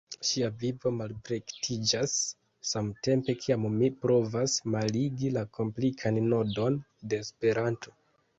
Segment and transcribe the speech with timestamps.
[0.27, 2.15] Ŝia vivo malplektiĝas
[2.69, 6.81] samtempe kiam ŝi provas malligi la komplikan nodon
[7.13, 7.97] de Esperanto.